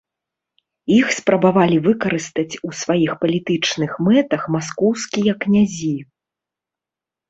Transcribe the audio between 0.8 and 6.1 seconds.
Іх спрабавалі выкарыстаць у сваіх палітычных мэтах маскоўскія князі.